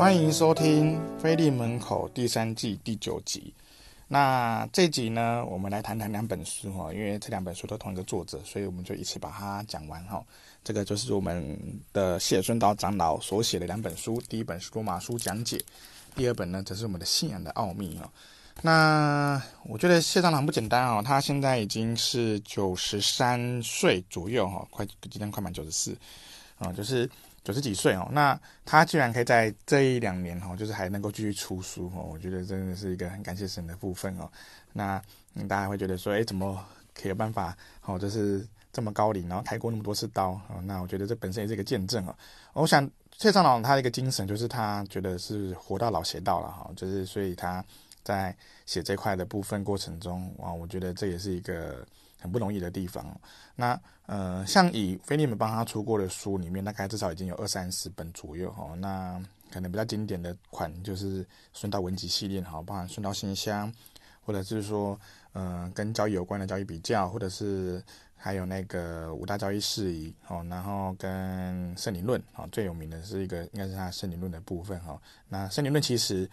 [0.00, 3.52] 欢迎收听《菲利门口》第三季第九集。
[4.08, 10.24] 那这集呢，我们来谈谈两本书哈，因为这两本书都同一个作者，所以我们就一起把它讲完哈。
[10.64, 11.54] 这个就是我们
[11.92, 15.58] 的谢顺道长老所写的两本书，第一本是《罗马书讲解》，
[16.16, 18.10] 第二本呢则是我们的信仰的奥秘哈。
[18.62, 25.94] 那我觉得谢长老很不简单哦，他现在已经是九十三岁左右哈，快今天快满九十四
[26.58, 27.06] 啊，就是
[27.44, 28.08] 九十几岁哦。
[28.12, 34.30] 那他居然可以在这一两年哈，就是还能够继续出书哦，我觉得真的是一个很感谢神的部分哦。
[34.72, 35.00] 那
[35.48, 36.64] 大家会觉得说，哎，怎么
[36.94, 37.98] 可以有办法哦？
[37.98, 40.60] 就是这么高龄，然后开过那么多次刀啊？
[40.64, 42.14] 那我觉得这本身也是一个见证哦。
[42.52, 47.64] 我想谢长老他的一个精神就是他觉得是活到老学到老哈，就是所以他。
[48.02, 48.34] 在
[48.64, 51.86] 写这块的部分过程中，哇，我觉得这也是一个
[52.20, 53.04] 很不容易的地方。
[53.56, 58.74] 那呃，像以菲利门帮他出过的书里面，大概至少已经有二三十本左右哈。
[58.76, 59.20] 那
[59.52, 63.72] 可能比较经典的款就是顺道文集系列哈，包含顺道信箱，
[64.24, 64.98] 或者是说
[65.32, 67.82] 呃跟交易有关的交易比较，或者是
[68.16, 75.00] 还有那个五大交易事宜哦，然后跟圣灵论啊，最有名的是一个应该是他圣灵论的部分哈。
[75.28, 76.28] 那圣灵论其实。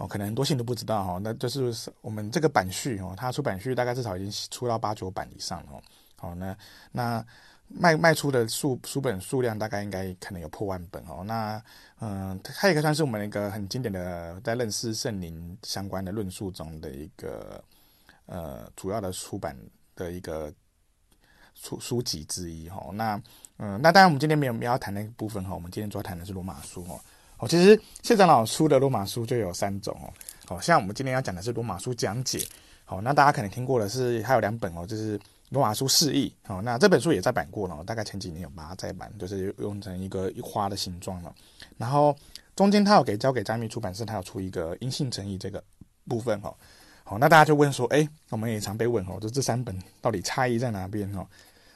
[0.00, 5.82] 哦，可能很多信都不知道哈，那就是我们这个版序哦，它出版序大概至少已经出到八九版以上了。
[6.16, 6.56] 好，那
[6.90, 7.22] 那
[7.68, 11.22] 卖卖出的书书本数量大概应该可能有破万本哦。
[11.26, 11.62] 那
[12.00, 17.62] 嗯，它也可以算是我们一个很经典的在认识圣灵相关的论述中的一个
[18.24, 19.54] 呃主要的出版
[19.94, 20.50] 的一个
[21.54, 22.88] 书书籍之一哈。
[22.94, 23.22] 那
[23.58, 26.98] 嗯，那当然我们今天没有没有要谈那个部分哈，我们今天主要谈的是罗马书哦。
[27.40, 30.12] 哦，其实谢长老出的罗马书就有三种哦。
[30.46, 32.46] 好像我们今天要讲的是罗马书讲解。
[32.84, 36.30] 好，那大家可能听过的是还有两本哦，就是罗马书释义。
[36.42, 41.34] 好，那这本书也再版过了，大概前几年有把它再版，就是用成一个一花的形状了。
[41.78, 42.14] 然后
[42.54, 45.62] 中间他有给交给加密出版社，他有出一个因信称义这个
[46.06, 46.54] 部分哦。
[47.04, 51.26] 好，那大家就问说，哎，我们也常被问哦，就这三本到底差异在哪边哦？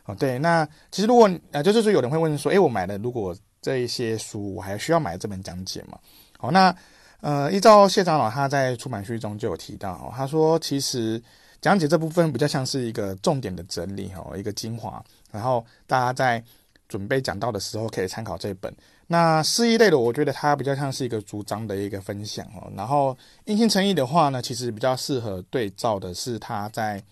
[0.05, 3.35] 哦，对，那其实如果呃，就是说有人会问说，哎，我买了如果。
[3.65, 5.99] 这一些书我还需要买这本讲解吗？
[6.39, 6.77] 好，那
[7.23, 11.23] 呃，依照谢长老他在出版序中就有提到，他说其实
[11.63, 16.45] 讲解这部分比较像是一个重点的整理哈，一个精华，然后大家在
[16.91, 18.71] 准备讲到的时候可以参考这本。
[19.07, 22.71] 那释义类的，我觉得它比较像是一个主张的一个分享哦。
[22.77, 23.17] 然后
[23.47, 27.03] 因信称义的话呢，其实比较适合对照的是他在，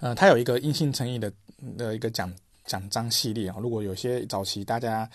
[0.00, 1.30] 呃，他有一个因信称义的
[1.76, 2.32] 的一个讲。
[2.64, 5.08] 奖章系列啊，如果有些早期大家，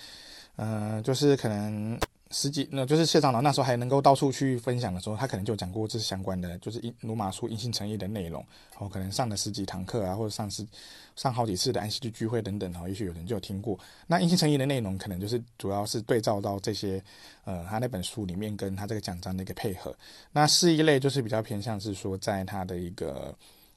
[0.56, 1.98] 呃，就是可能
[2.30, 8.46] 十几，那就是谢长老那时候还能够到处去分享的时候，他可能就讲过这相关的，就是因罗马书因信称义的内容，
[8.78, 10.68] 哦，可能上了十几堂课啊，或者上十
[11.16, 13.80] 上好几次的安息日聚会等等，哦，也许有人就有听过。
[14.08, 17.02] 那因信称义的内容，可能就是主要是对照到这些，
[17.46, 19.96] 呃，他那本书里面跟他这个奖章的一个配合。
[20.34, 23.34] 那释义类就是比较偏向是说，在他的一个，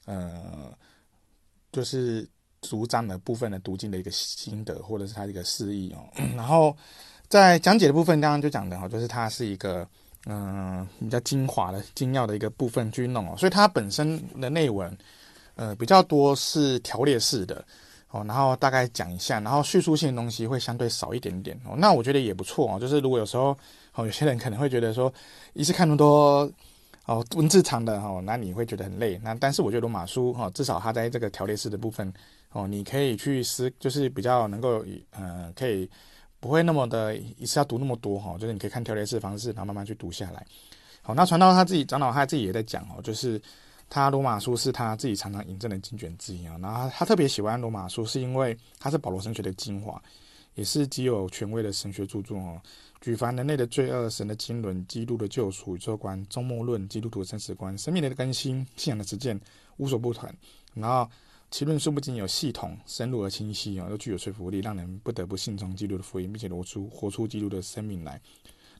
[0.07, 0.77] 呃，
[1.71, 2.27] 就是。
[2.63, 6.05] 主张的部分的读经的一个心得，或者是他的一个释义哦。
[6.37, 6.77] 然后
[7.29, 9.87] 在讲解的部分，刚刚就讲的哈，就是它是一个
[10.27, 13.35] 嗯、比较精华的、精要的一个部分去弄哦。
[13.39, 14.95] 所以它本身的内文
[15.55, 17.65] 呃比较多是条列式的
[18.11, 21.75] 哦，然后大概讲一下，然后叙述性的东西会相对少一点点哦。
[21.79, 22.79] 那我觉得也不错哦。
[22.79, 23.57] 就是如果有时候
[23.95, 25.13] 哦，有些人可能会觉得说，
[25.55, 26.51] 一次看那么多。
[27.07, 29.19] 哦，文字长的哦，那你会觉得很累。
[29.25, 32.13] 那但是我觉得罗马书哈，至少它在这个条列式的部分
[32.53, 35.89] 哦，你可以去思，就是比较能够呃，可以
[36.41, 40.45] 不会那么的一次要读那么多哈，就是你可以看条列式方式，然后慢慢去读下来。
[41.03, 43.41] 好，那传道他自己长老他自己也在讲哦，就是
[43.89, 46.59] 他罗马书是他自己常常引证的经卷之一啊。
[46.61, 50.03] 然后他特别喜欢罗马书，是因为它是保罗神学的精华，
[50.55, 52.61] 也是极有权威的神学著作哦。
[53.01, 59.41] 举凡人类的罪恶、神的经纶、基督的救赎、宇宙观、终末论、基督徒的生死观、生命的更新、信仰的实践，
[59.79, 60.35] 无所不谈。
[60.75, 61.09] 然后
[61.51, 68.21] 其论述不仅有系统、深入而清晰啊，又具有说服力，让人不得不信从基督的福音，并且活出活出基督的生命来。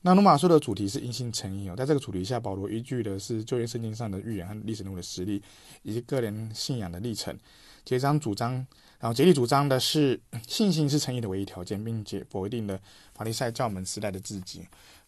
[0.03, 5.41] 那罗马书的主题是因信称义哦，在这个主题下，保罗依据的是旧约圣经上的预言和历史人物的实例，
[5.83, 7.37] 以及个人信仰的历程，
[7.83, 8.65] 结章主张。
[8.99, 12.79] 然后竭力主张的是信心是称义的唯一条件，并且否定了
[13.15, 14.61] 法利赛教门时代的自己。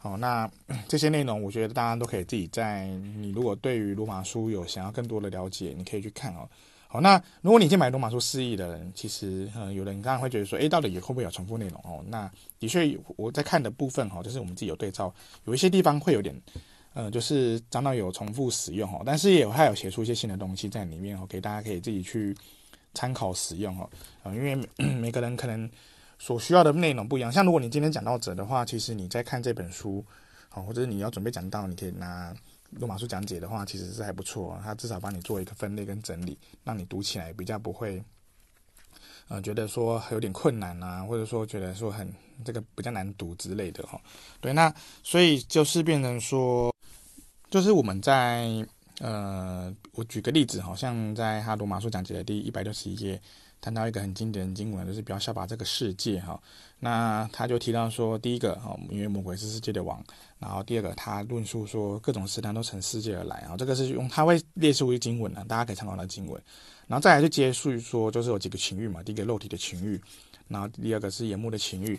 [0.04, 0.52] 好，那
[0.86, 6.46] 这些内容我觉得大家都可以自己在你如果对于罗马书有想要更多的了解，你可以去看哦。
[6.90, 12.04] 好，那如果你已经买罗马书释义的人，其实呃有人刚刚会觉得说，诶，到底也会不会有重复内容哦？
[12.10, 12.30] 那
[12.60, 15.14] 的确我在看的部分哈，就是我们自己有对照，
[15.46, 16.36] 有一些地方会有点
[16.94, 22.36] 呃，就是讲到有重复使用哦，但是也有还有写出一些新的东西在里面哦，给大家可以自己去。
[22.96, 23.90] 参考使用哦，
[24.22, 25.68] 啊，因为 每个人可能
[26.24, 27.30] 所需要的内容不一样。
[27.30, 30.02] 像如果你今天讲到者的话，其实你在看这本书，
[30.48, 32.34] 好，或者是你要准备讲到，你可以拿
[32.70, 34.58] 罗马书讲解的话，其实是还不错。
[34.64, 38.02] 它至少帮你做一个分类跟整理，让你读起来比较不会，
[39.28, 42.10] 呃，觉得说有点困难啊，或者说觉得说很
[42.46, 44.00] 这个比较难读之类的哈。
[44.40, 44.74] 对，那
[45.04, 46.74] 所以就是变成说，
[47.50, 48.66] 就是我们在。
[49.00, 53.20] 呃，我举个例子，好像在哈罗马书讲解的第一百六十一页，
[53.64, 56.38] 谈到一个很经典的经文，就是不要效法这个世界哈。
[56.82, 60.04] 那他就提到说，第一个哈，因为魔鬼是世界的王，
[60.38, 66.44] 然后第二个，他论述说各种试探都从世界而来啊，这个是用他会列出一经文呢，大家可以参考那经文。
[66.88, 69.98] 然后再来就结束说，就是有几个情欲嘛，第一个肉体的情欲，
[70.50, 71.98] 然后第二个是眼目的情欲，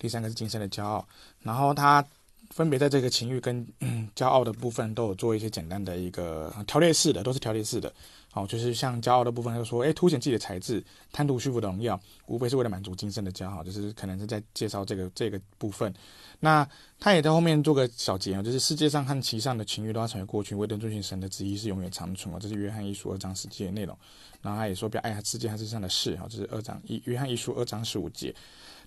[0.00, 1.06] 第三个是今生的骄傲，
[1.42, 2.04] 然后他。
[2.50, 3.66] 分别在这个情欲跟
[4.14, 7.92] 骄傲的部分都有做一些简单的一个条列式的，都是条列式的。
[8.34, 10.82] 好，就是像骄傲的部分，就说哎，凸显自己的才智，
[11.12, 15.94] 贪图虚浮的荣耀，无非是为了满足今生的骄傲，就是可能是在介绍这个这个部分。
[16.40, 22.38] 那他也在后面做个小结啊，就是世界上和其上的情欲都要成为过去，唯独遵循神的旨意是永远长存啊。
[22.40, 23.96] 这是约翰一书二章十节的内容。
[24.42, 28.34] 然后他也说不要爱世界和世上的事，哈，这是二章一约翰一书二章十五节。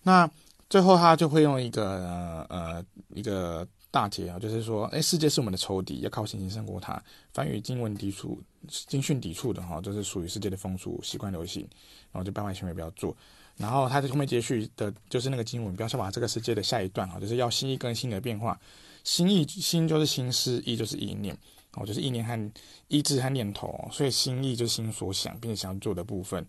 [0.03, 0.29] 那
[0.69, 2.85] 最后他就会用一个呃呃
[3.15, 7.01] 一个大节啊，就是说，哎，世界是我们的仇敌，要靠信心胜过它。
[7.33, 11.67] 凡与经文抵触、经训抵触的哈，就是属于世界的风俗习惯流行，
[12.11, 13.15] 然后就败坏行为不要做。
[13.55, 18.59] 然后他在后面接续的就是那个经文，不要效法这个世界的下一段哈，就是要心意更新的变化。
[19.03, 21.35] 心意心就是心思，意就是意念，
[21.73, 22.51] 哦，就是意念和
[22.89, 26.45] 意志和念头，所以心意就是心所想并且想做的部分。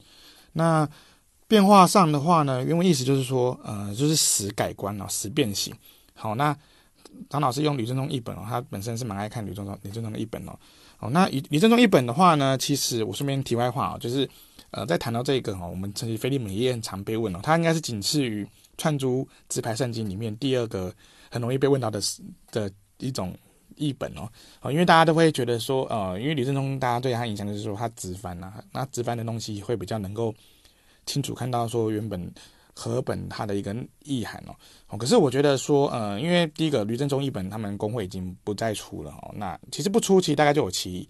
[0.53, 0.87] 那
[1.47, 5.75] 变化上的话呢，原文意思就是说，呃，就是使改观哦，使变形。
[6.15, 6.55] 好，那
[7.29, 10.59] 张老师用吕振中译本哦，他本身是蛮爱看吕振中吕振中的译本哦。
[10.99, 14.29] 哦，那吕吕振中译本的话呢，其实我顺便题外话哦，就是
[14.71, 18.47] 呃，在谈到这个哈，我们成吉腓利门也很常被问哦，他应该是仅次于
[18.77, 20.93] 串珠直排圣经里面第二个
[21.31, 22.01] 很容易被问到的
[22.51, 23.37] 的一种
[23.77, 24.31] 译本哦。
[24.71, 30.35] 因为大家都会觉得说，呃，因为吕振中大家对他印象就是说他直翻呐，那直翻的东西会比较能够。
[31.07, 32.31] 清楚看到说原本
[32.79, 34.55] 和本它的一个意涵哦，
[34.87, 41.09] 哦，可是我觉得说，呃，因为第一个吕振中译本他们工会已经不再出了哦，那其实不出，其实大概就有其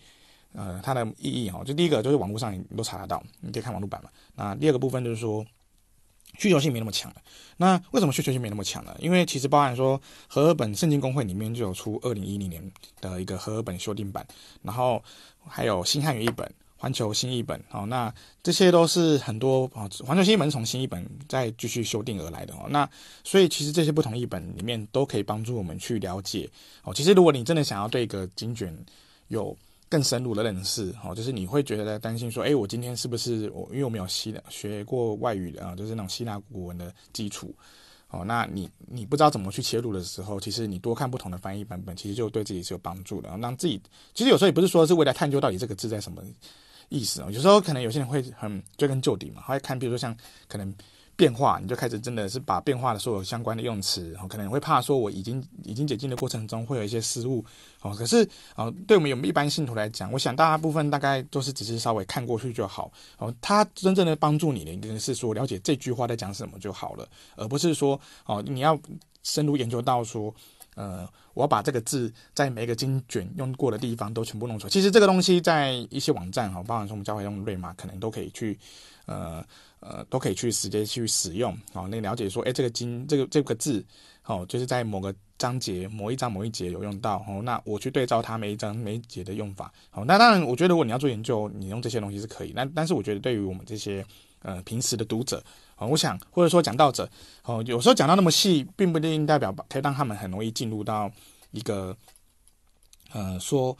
[0.55, 4.09] 呃它的意义哈，就第一个就是网络上你都查得到，你可以看网络版嘛。
[4.35, 5.45] 那第二个部分就是说
[6.39, 7.21] 需求性没那么强了。
[7.59, 8.97] 那为什么需求性没那么强呢？
[8.99, 12.73] 因为其实包含说和本圣经公会里面就有出二零一零年
[13.03, 14.27] 的一个和本修订版，
[14.63, 15.05] 然后
[15.47, 16.51] 还有新汉语译本。
[16.79, 22.67] 环球新译本，哦，那这些都是很多啊，环球新译本从新译本再继续修订而来的哦。
[22.71, 22.89] 那
[23.25, 26.49] 所以其实这些不同译本里面都可以帮助我们去了解
[26.85, 26.95] 哦。
[26.95, 28.73] 其实如果你真的想要对一个经卷
[29.27, 29.55] 有
[29.89, 37.53] 更深入的认识，哦，就是你会觉得担心说，哎，我今天是不是我因为我没有希腊学过外语的啊，就是那种希腊古文的基础。
[38.11, 43.29] 哦，那你你不知道怎么去切入的时候，其实你多看不同的翻译版本，其实就对自己是有帮助的。
[43.37, 43.79] 让自己
[44.15, 46.23] 其实有时候也不是说是为了探究到底这个字在什么
[46.89, 50.75] 意思啊，有时候可能有些人会很追根究底嘛，他会看，比如说像可能
[51.17, 57.45] 变化，你就开始真的是把变化的所有相关的用词，然后可能会怕说我已经已经解经的过程中会有一些失误，
[57.83, 68.79] 哦，可是啊，对我们有一般信徒来讲，我想大部分大概都是只是稍微看过去就好，哦，他真正的帮助你的应该是说了解这句话在讲什么就好了，而不是说哦你要
[69.23, 70.35] 深入研究到说。
[70.79, 71.05] 呃，
[71.35, 74.71] 我把这个字在每个经卷用过的地方都全部弄出来。
[74.71, 78.57] 其实这个东西在一些网站哈，包含说我们教会用瑞码，可能都可以去，
[79.07, 79.45] 呃
[79.81, 81.53] 呃，都可以去直接去使用。
[81.73, 83.85] 好，那了解说，哎，这个经这个这个字，
[84.25, 87.17] 哦，就是在某个章节、某一章、某一节有用到。
[87.27, 89.73] 哦，那我去对照它每一章每一节的用法。
[89.91, 92.53] 好，那当然，我觉得如果你要做研究，你用这些东西是可以。
[92.55, 94.07] 那但是我觉得对于我们这些
[94.43, 95.43] 呃平时的读者。
[95.79, 97.09] 哦，我想或者说讲道者，
[97.45, 101.11] 哦，有时候讲到那么细，并不一定代表可以让他们很容易进入到
[101.53, 101.97] 一个，
[103.13, 103.77] 呃，说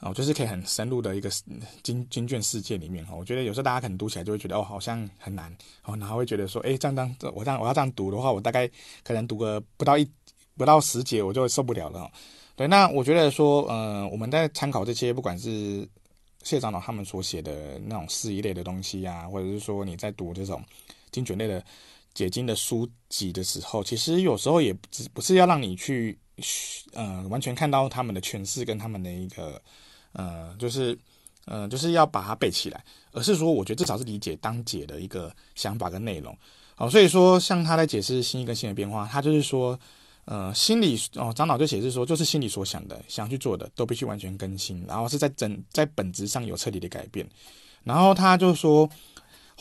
[0.00, 1.30] 哦，就是可以很深入的一个
[1.82, 3.04] 经经卷世界里面。
[3.04, 5.54] 哦，我觉得有时候大家可能读起来就会觉得哦，好像很难，
[5.84, 8.68] 哦，然后会觉得说，哎，这样这，我这样我要这样读的话，我大概
[9.04, 10.10] 可能读个不到一
[10.56, 12.10] 不到十节，我就会受不了了。
[12.56, 15.86] 对，那我觉得说，呃，我们在参考这些，不管是
[16.42, 20.64] 谢长老他们所写的那种释义类的东西啊，或者是说你在读这种。
[21.12, 21.64] 经卷类的
[22.14, 24.80] 解经的书籍的时候，其实有时候也不
[25.14, 26.18] 不是要让你去，
[26.94, 29.62] 呃，完全看到他们的诠释跟他们的一个，
[30.12, 30.98] 呃，就是，
[31.44, 36.36] 呃，就是要把它背起来，而是说，我觉得至少是理解当解的一个想法跟内容。
[36.74, 39.78] 好，所以说，像他在解释心意跟心的变化，他就是说，
[40.24, 47.26] 呃，心里哦，长老就解释说，就是心里所想的、想去做的，都必须完全更新，然后是在整在本质上有彻底的改变。
[47.84, 48.88] 然后他就说。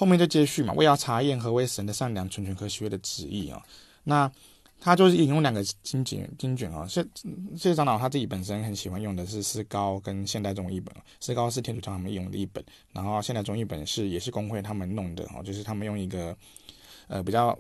[0.01, 3.63] 后面就接续嘛，为要查验何为神的善良、纯全和喜悦的旨意啊、
[4.05, 4.31] 那
[4.79, 6.87] 他就是引用两个经卷经卷啊。
[6.87, 7.05] 谢
[7.55, 16.35] 谢长老他自己本身很喜欢用的是诗高跟现代中译本，诗高是天主教他们用的一本，然后现代中译本是也是工会他们弄的哦，就是他们用一个
[17.07, 17.55] 呃比较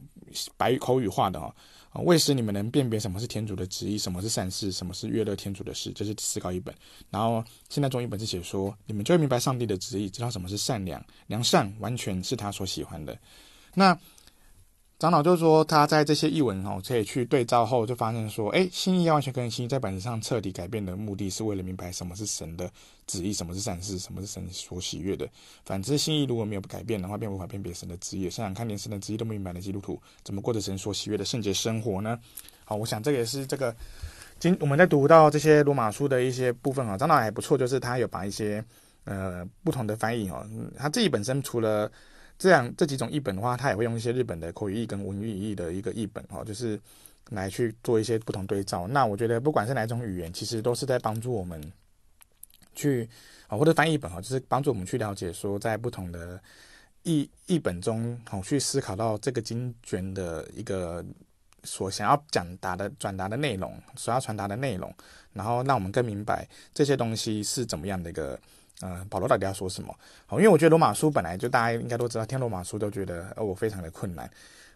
[0.57, 1.53] 白口语化的哈。
[1.91, 6.73] 啊，为使你们能辨别什么是天主的旨意，什么是善事，什么是悦乐天主的事，这是四高一本。
[7.09, 13.17] 然后现在中译本是写说，你们就会明白上帝的旨意，知道什么是善良、良善，完全是他所喜欢的。
[13.73, 13.97] 那。
[15.01, 22.69] 长老就说，他在这些译文哦，可以去对照后，就发现说，哎，心意要完全更新，在本质上彻底改变的目的是为了明白什么是神的
[23.07, 25.27] 旨意，什么是善事，什么是神所喜悦的。
[25.65, 28.29] 反之，心意如果没有改变的话，便无法辨别神的旨意。
[28.29, 32.19] 想想看，连神的旨意都不明白的基督徒，怎么过着神所喜悦的圣洁生活呢？
[32.63, 33.75] 好，我想这个也是这个
[34.37, 38.63] 今我们在读到这些罗马书的一些部分啊，长老还不错，就是他有把一些
[39.05, 40.45] 呃不同的翻译哦，
[40.77, 41.91] 他自己本身除了。
[42.41, 46.81] 这样这几种译本的话，他也会用一些日本的口语译跟文语译的一个译本哦，就是
[47.29, 48.87] 来去做一些不同对照。
[48.87, 51.61] 那我觉得不管是哪种语言，其实都是在帮助我们
[52.73, 53.07] 去
[53.45, 56.41] 啊，或者翻译本哦，就是帮助我们去了解说，在不同的
[57.03, 61.05] 译译本中哦，去思考到这个经卷的一个
[61.63, 64.91] 所想要讲达的转达的内容，所要传达的内容，
[65.33, 68.39] 然后让我们更明白这些东西是怎么样的一个。
[68.81, 69.95] 呃，保罗到底要说什么？
[70.25, 74.29] 好，因为我觉得罗马书本来就大家应该都知道，听罗马书都觉得呃我非常的困难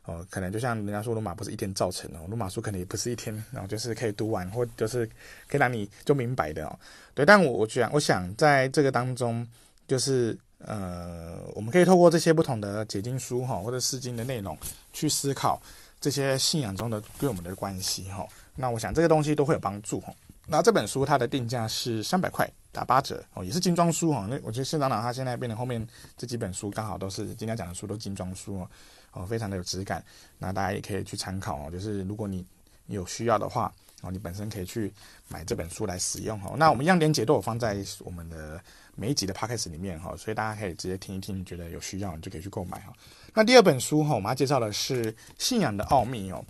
[0.05, 5.05] 哦，可能就像人家说罗马不是一天造成的，罗马书可能也不是一天，然后就是可以读完或就是
[5.47, 6.79] 可以让你就明白的哦。
[7.15, 9.47] 对，但我我觉得我想在这个当中，
[9.87, 14.55] 就是呃，我们可以透过这些不同的解经书哈，或者释经的内容
[14.93, 15.59] 去思考
[15.99, 18.27] 这些信仰中的对我们的关系哈。
[18.55, 20.13] 那我想这个东西都会有帮助哈。
[20.45, 22.47] 那这本书它的定价是三百块。
[22.75, 24.27] 打八折哦，也是精装书哦。
[24.29, 28.69] 那我觉得谢长老他现在变成后面这几本书刚好都是今天讲的书，都精装书哦，
[29.13, 30.03] 哦，非常的有质感。
[30.37, 32.45] 那大家也可以去参考哦，就是如果你
[32.87, 34.93] 有需要的话哦，你本身可以去
[35.29, 36.55] 买这本书来使用哦。
[36.57, 38.61] 那我们样点解都有放在我们的
[38.95, 42.91] 每一集的 podcast 里面哈，所以大家可以直接听一听，觉得有需要你就可以去购买哈。
[43.33, 46.43] 那第二本书哈，我们要介绍的是信仰的奥秘哦。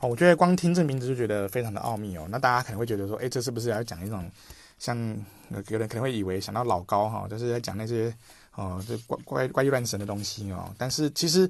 [0.00, 2.26] 哦，我觉得光听这名字就觉得非常的奥秘哦。
[2.30, 4.30] 那大家可能会觉得说，诶，这是不是要讲一种？
[4.80, 4.98] 像
[5.68, 8.12] 有人可能会以为想到老高哈，就是在讲那些
[8.54, 10.74] 哦，这怪怪怪异乱神的东西哦。
[10.78, 11.48] 但是其实，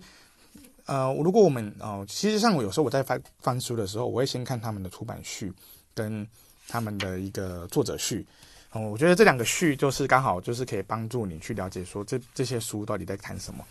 [0.84, 5.52] 呃，如果我们哦，其实像我有时候我在翻翻书的时候，我会先看他们的出版序
[5.94, 6.26] 跟
[6.66, 8.26] 他们的一个作者序
[8.72, 8.90] 哦。
[8.90, 13.64] 我觉得这两个序就是刚好就是可以帮助你去了解说这这些书到底在谈什么。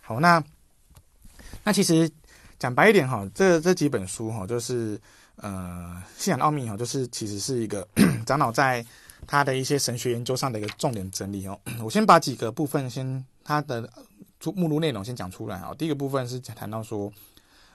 [0.00, 0.42] 好，那
[1.62, 2.10] 那其实
[2.58, 5.00] 讲白一点哈，这这几本书哈，就是
[5.36, 7.86] 呃，信仰的奥秘哈，就是其实是一个
[8.26, 8.84] 长老在。
[9.26, 13.88] 他的一些神学研究上的一个重点整理哦， 我先把几个部分先他的
[14.54, 15.72] 目录内容先讲出来啊。
[15.78, 17.10] 第一个部分是讲谈到说，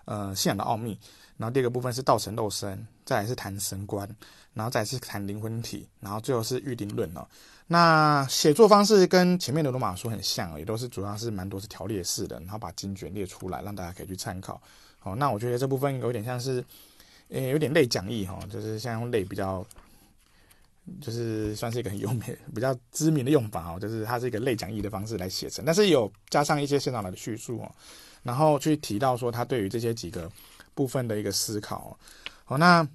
[0.05, 0.95] 呃，信仰的奥秘，
[1.37, 4.07] 然后第二个部分是道成肉身，再来是谈神观，
[4.53, 7.27] 然后再是谈灵魂体，然后最后是预定论哦。
[7.65, 14.61] 那写作方式跟前面的罗马书很像，也都是主要是蛮多是条列式的，然后把经卷列出来，让大家可以去参考。
[14.99, 16.63] 好，那我觉得这部分有点像是，
[17.29, 19.65] 呃，有点类讲义哈，就是像用类比较。
[20.99, 27.71] 就是算是一个很优美、比较知名的用法哦，就是它是一个类讲义的方式来写成，但是有加上一些现场来的叙述哦，
[28.23, 30.27] 然后去提到说他对于这些几个
[30.73, 31.95] 部分的一个思考。
[32.43, 32.87] 好，那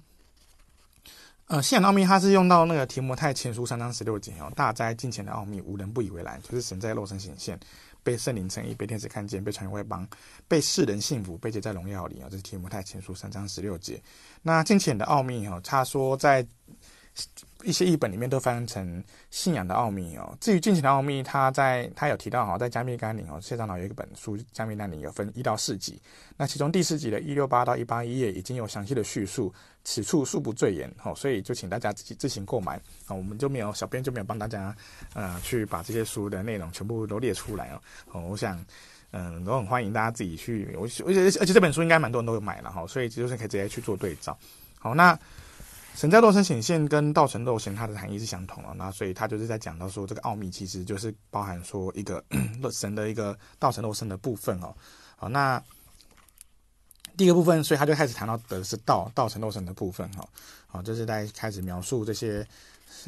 [1.47, 7.57] 呃，信仰奥秘它是用到那个提摩太前书三章十六节哦，大哉敬虔的奥秘，无人不以为然，就是神在肉身显现，
[8.05, 10.07] 被圣灵称义，被天使看见，被传于外邦，
[10.47, 14.01] 被世人信服，被接在荣耀里啊，这是提摩太前书三章十六节。
[14.43, 16.47] 那金钱的奥秘哦，他说在。
[17.63, 20.37] 一些译本里面都翻成信仰的奥秘哦。
[20.39, 25.99] 至于敬虔的奥秘，他在他有提到哈，在加密甘宁哦，谢长老有一本书，加密甘宁有分一到四集。
[26.37, 29.51] 那其中第四集的一六八到一八一页已经有详细的叙述，
[29.83, 32.75] 此处恕不赘言哦，所以就请大家自己自行购买
[33.07, 33.15] 啊。
[33.15, 34.75] 我们就没有小编就没有帮大家
[35.13, 37.81] 呃去把这些书的内容全部都列出来哦。
[38.11, 38.63] 哦，我想
[39.11, 44.37] 嗯都很欢迎大家自己去，我而且而且这本书应该蛮多人都有买了哈，所以就是可以直接去做对照。
[44.77, 45.17] 好，那。
[45.95, 48.73] 神在肉身显现跟道成肉身，它的含义是相同的。
[48.73, 52.21] 那所以他就是在讲到说，这个奥秘其实就是包含说一个
[52.69, 54.75] 神的一个道成肉身的部分哦。
[55.15, 55.61] 好，那
[57.15, 60.27] 第一个部分，所以他就开始谈到的是道道成肉身的部分哈。
[60.67, 62.45] 好，就是在开始描述这些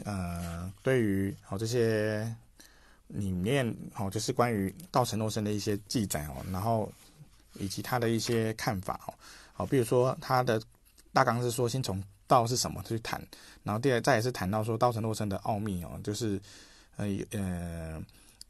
[0.05, 2.33] 呃，对于好这些
[3.09, 6.89] 里面好，就是关于道成肉身的一些记载哦，然后
[7.55, 9.13] 以及他的一些看法哦。
[9.51, 10.61] 好，比如说他的
[11.11, 12.83] 大纲是说，先从道是什么？
[12.87, 13.21] 去谈，
[13.63, 16.39] 然后第二再也是谈到说道成肉身的奥秘哦，就是
[16.97, 18.01] 呃呃，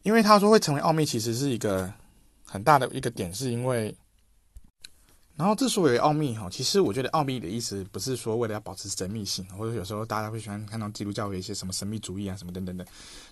[0.04, 1.92] 因为他说会成为奥秘，其实是一个
[2.46, 3.96] 很大的一个点，是因为。
[5.38, 12.84] 然后，之所以奥秘哈，其实我觉得奥秘的意思不是说为了要保持神秘性，或者有时候大家会喜欢看到基督教有一些什么神秘主义啊什么等等的。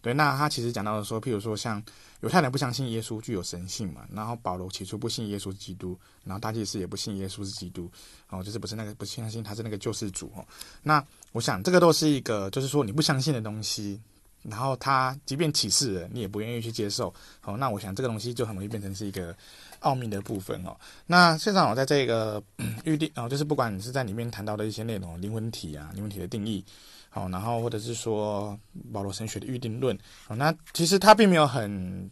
[0.04, 1.84] 对，那他其实讲到的说，譬如说像
[2.22, 7.90] 犹太人不相信耶稣具有神性嘛，然后保罗起初不信耶稣基督，然后大祭司也不信耶稣是基督，
[8.30, 10.46] 哦，就是不是那个不相信他是那个救世主哦。
[10.84, 14.00] 那我想这个都是一个，就是说你不相信的东西。
[14.48, 17.12] 然后他即便启示了，你也不愿意去接受。
[17.42, 19.36] 好，那我想这个东西就很容易变成是一个
[19.80, 20.76] 奥秘的部分哦。
[21.08, 22.42] 那现在我在这个
[22.84, 26.64] 预定哦，就是不管你是在里面谈到的一些内容，灵魂体啊，灵魂体的定义，
[27.10, 28.60] 好，然后或者是说
[28.92, 32.10] 保罗神学的预定论，好，那其实他并没有很，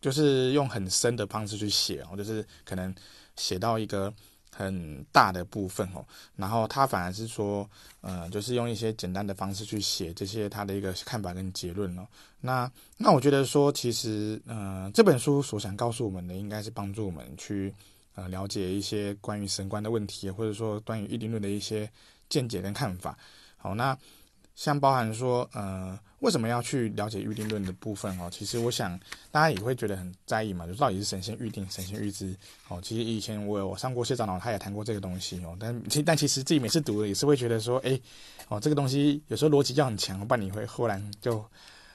[0.00, 2.94] 就是用很深的方式去写哦，就是可能
[3.36, 4.12] 写到一个。
[4.54, 6.04] 很大的部分哦，
[6.36, 7.68] 然后他反而是说，
[8.00, 12.06] 呃，就是用一些简单的方式去写这些他的一个看法跟结论哦。
[12.40, 17.74] 那那我觉得说，其实，呃，这本书所想告诉我们的，应该是帮助我们去
[18.14, 21.90] 呃了解一些关于神观的问题，或者说关于预定论的一些
[22.28, 23.18] 见解跟看法。
[23.56, 23.98] 好，那。
[24.56, 28.30] 像包含说，呃，为什么要去了解预定论的部分哦？
[28.32, 28.98] 其实我想
[29.30, 32.34] 大家也会觉得很在意嘛，就到底是神仙预定、神仙预知
[32.68, 32.80] 哦。
[32.82, 35.54] 其实以前我有上过谢长老，他也谈过这个东西哦。
[35.60, 38.00] 但其但其实自己每次读的也是会觉得说，哎，
[38.48, 41.44] 哦，这个东西有时候逻辑要很强，不然你会忽然就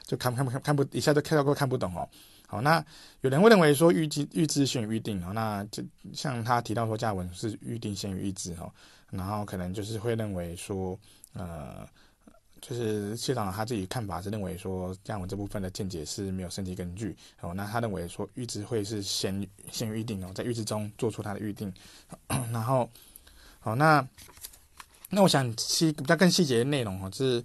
[0.06, 2.08] 就看看不看看不一下就看到过看不懂哦。
[2.46, 2.86] 好，那
[3.22, 5.84] 有人会认为说预知预知先于预定哦，那就
[6.14, 8.72] 像他提到说，加文是预定先于预知哦，
[9.10, 10.96] 然后可能就是会认为说，
[11.34, 11.88] 呃。
[12.62, 17.54] 就是谢长老他自己看法是认为说，加尔文这部分的见解是没有圣经根据哦。
[17.54, 21.74] 那他认为说预知会是先先预定哦，在预知中做出他的预定，
[22.52, 22.90] 然后
[23.60, 24.06] 好，那
[25.10, 27.44] 那我想细比较更细节的内容哦，就是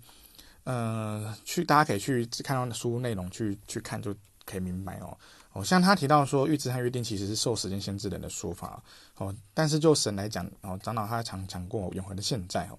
[0.64, 5.16] 呃去大家可以去看到书内容去去看就可以明白哦。
[5.52, 8.82] 哦，像他提到说预知和预定其实是受时间限制的的说法
[9.16, 12.78] 哦，但是就神来讲哦，长老他常讲过永恒的现在哦。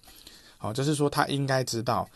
[0.65, 2.07] 哦，就是说他应该知道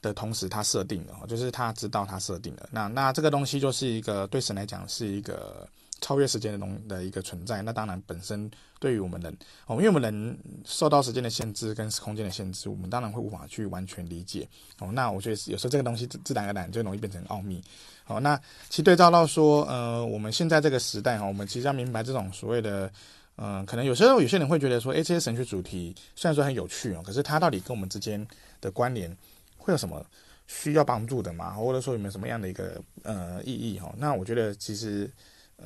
[0.00, 2.68] 的同时，他设定了，就是他知道他设定了。
[2.70, 5.68] 那那这个东西就是一个对神来讲是一个
[6.00, 7.62] 超越时间的东的一个存在。
[7.62, 14.48] 那当然本身对于我们人，哦，因为我们人受到时间的限制跟空间的限制，我们当然会无法去完全理解。
[14.78, 17.62] 哦，那我觉得有时候这个东西自然而然就容易变成奥秘。
[18.06, 18.36] 哦，那
[18.68, 22.90] 其实对照到说，呃，我们现在这个时代哈，我们其实要明白这种所谓的。
[23.36, 28.24] 嗯，可能有时候有些人会觉得说，诶，这些神学主题虽然说很有趣哦，可是它到底跟我们之间
[28.60, 29.16] 的关联
[29.56, 30.04] 会有什么
[30.46, 31.50] 需要帮助的吗？
[31.52, 33.92] 或者说有没有什么样的一个呃意义哈？
[33.96, 35.10] 那我觉得其实，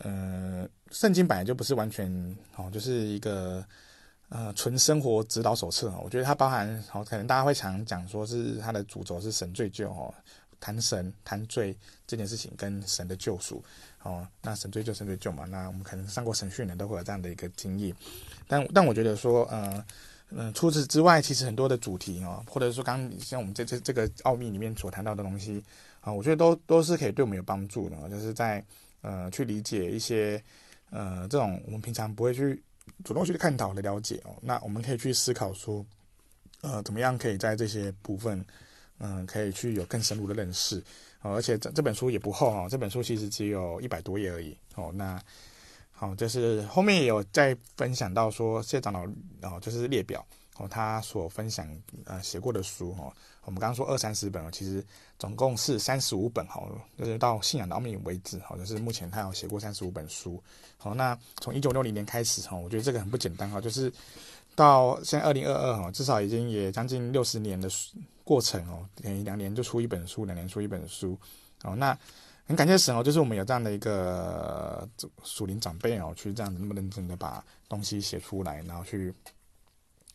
[0.02, 2.08] 呃，圣经本来就不是完全
[2.56, 3.64] 哦，就是一个
[4.28, 5.98] 呃纯生活指导手册哈。
[6.02, 10.14] 我觉得它包含好，可能大家会常讲说是它的主轴是神罪救哦。
[10.60, 13.62] 谈神谈罪这件事情跟神的救赎，
[14.02, 17.94] 哦，那神罪救神罪救嘛，那我们可能上过神训的都会有这样的一个经验，
[18.48, 19.84] 但但我觉得说，呃，
[20.30, 25.62] 嗯、除此之外，其实很多的主题哦，或者说刚像我们这这这个奥秘里面所谈到的东西
[26.00, 28.64] 啊、我觉得都都是可以对我们有帮助的，就是在
[29.02, 30.42] 呃去理解一些
[30.90, 32.62] 呃这种我们平常不会去
[33.04, 35.84] 主动去探讨的了解哦，那我们可以去思考说，
[36.60, 38.44] 呃，怎么样可以在这些部分。
[38.98, 40.82] 嗯，可以去有更深入的认识
[41.22, 44.90] 哦，而且这这本书也不厚哦，这本书其实只有一百多页而已哦。
[44.94, 45.20] 那
[45.92, 49.04] 好，就是后面也有在分享到说谢长老
[49.42, 50.24] 哦，就是列表
[50.58, 51.68] 哦，他所分享
[52.04, 53.12] 呃写过的书哦，
[53.44, 54.84] 我们刚刚说二三十本哦，其实
[55.18, 60.42] 总共是三十五本哦，就是到信仰的奥秘为止哦，就是目前他有写过三十五本书。
[60.78, 63.92] 好，那从一九六零年开始哦，我觉得这个很不简单哈，就是
[64.54, 67.96] 到现在二零二二哈，至少已经也将近六十年的书。
[68.26, 68.84] 过程哦，
[69.22, 71.16] 两年就出一本书，两年出一本书，
[71.62, 71.96] 哦，那
[72.44, 74.88] 很感谢神哦，就是我们有这样的一个
[75.22, 79.14] 属灵长辈哦，去这样子那么认真的把东西写出来，然后去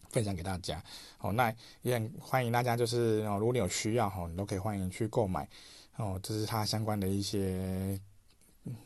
[0.10, 0.84] 分享给大家，
[1.20, 5.48] 哦，那也很欢迎大家，就是哦，如果你有需要哈，你都可以欢迎去购买，
[5.96, 7.98] 哦，这是它相关的一些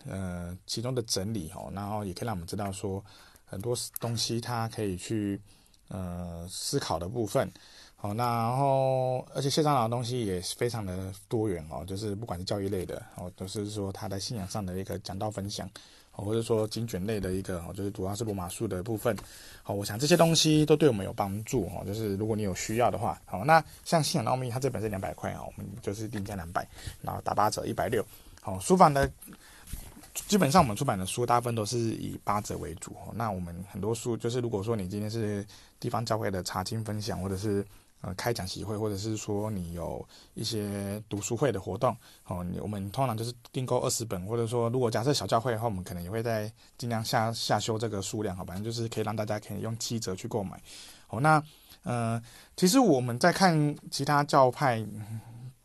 [0.06, 3.04] 呃其中的整理哦，然后也可以让我们知道说
[3.44, 5.42] 很多东西它可以去
[5.88, 7.52] 呃思考的部分。
[8.06, 15.68] 好，那然后，而且谢长老的东西也非常的多元哦，就是不管是教育类的哦，都是说他的信仰上的一个讲道分享，
[16.12, 19.18] 哦或者说经卷类的一个哦，就是主要是罗马书的部分。
[19.64, 26.68] 好，我想这些东西都对我们有帮助哦，就是如果你有需要的话，好，那像信仰奥秘，它这本是两百块啊，我们就是定价两百，
[27.02, 28.06] 然后打八折一百六。
[28.40, 29.12] 好，书房的
[30.14, 33.12] 基本上我们出版的书大部分都是以八折为主哦。
[33.16, 35.44] 那我们很多书就是如果说你今天是
[35.80, 37.66] 地方教会的查经分享，或者是
[38.02, 50.62] 呃开讲习会，或者是说你有一些读书会的活动哦，你我们通常就是订购二十本，或者说如果假设小教会的话，我们可能也会在尽量下下修这个数量，好，反正就是可以让大家可以用七折去购买。
[51.08, 51.42] 好，那
[51.84, 52.22] 呃，
[52.56, 54.86] 其实我们在看其他教派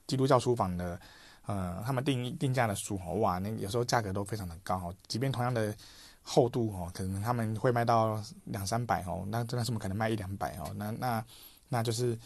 [0.07, 1.01] 基督教书房的。
[1.47, 5.75] 呃，他们定定价的书哦，哇，那有时候价格都非常的高哦，即便同样的
[6.23, 11.25] 厚度哦，可能他们会卖到两三百哦，那真的是我们可能卖一两百哦，那那
[11.71, 12.19] 那就是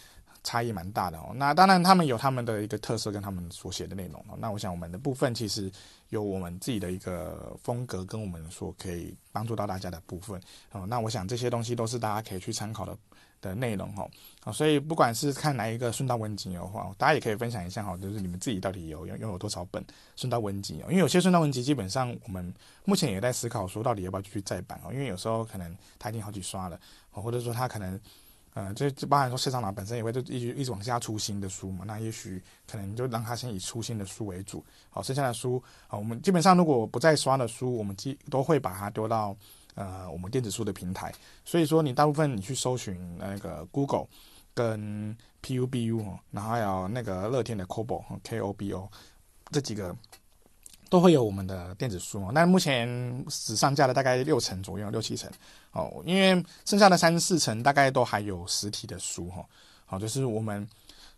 [0.43, 1.31] 差异蛮大的哦。
[1.37, 4.37] 那当然他们有他们的一个特色跟他们所写的内容哦。
[4.41, 5.71] 那我想我们的部分其实
[6.09, 10.41] 有我们自己的一个风格跟我们所可以帮助到大家的部分
[10.73, 10.85] 哦。
[10.89, 12.99] 那我想这些东西都是大家可以去参考的。
[13.45, 14.09] 的内容哈，
[14.43, 19.85] 啊，所以不管是看哪一个顺道文集的话，大家也可以分享一下哈，就是你们自己到底有拥有多少本
[20.17, 20.87] 顺道文集哦？
[20.89, 22.55] 因为有些顺道文集基本上我们
[22.87, 24.91] 目前也在思考说，到底要不要继续再版哦？
[24.91, 26.81] 因为有时候可能他已经好几刷了，
[27.11, 28.01] 或者说他可能，
[28.55, 39.37] 呃，就就包含说市场佬本身也会就一直一直往下出新的书嘛，那也许可能就让他先以出新的书为主，好，剩下的书啊，我们基本上如果不再刷的书，我们基都会把它丢到。
[39.77, 41.13] 呃，我们电子书的平台，
[41.45, 44.07] 所以说你大部分你去搜寻那个 Google
[44.55, 48.89] 跟 PUBU，然后还有那个乐天的 Kobo K O B O
[49.51, 49.93] 这几个
[50.89, 52.31] 都会有我们的电子书哦。
[52.33, 55.31] 那目前只上架了大概六成左右，六七成
[55.73, 59.45] 哦，因为剩下的三四成大概都还有实体的书哈。
[59.87, 60.67] 好，就是我们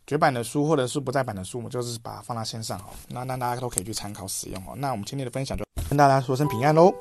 [0.06, 4.74] 绝版的书或者是不再版的书，我们就是把它放到线上哦，那那大家都可以去参考使用哦。
[4.76, 6.92] 那我们今天的分享就跟大家说声平安喽。